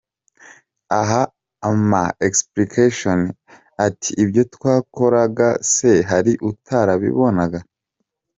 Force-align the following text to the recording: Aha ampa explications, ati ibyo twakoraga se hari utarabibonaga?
Aha 0.99 1.21
ampa 1.67 2.03
explications, 2.27 3.25
ati 3.85 4.09
ibyo 4.23 4.41
twakoraga 4.53 5.47
se 5.73 5.91
hari 6.09 6.33
utarabibonaga? 6.49 7.59